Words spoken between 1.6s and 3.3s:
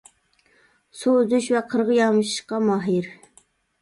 قىرغا يامىشىشقا ماھىر.